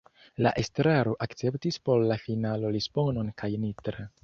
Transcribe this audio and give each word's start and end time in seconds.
La 0.45 0.51
estraro 0.61 1.13
akceptis 1.25 1.77
por 1.89 2.07
la 2.13 2.19
finalo 2.25 2.73
Lisbonon 2.79 3.33
kaj 3.43 3.53
Nitra. 3.67 4.11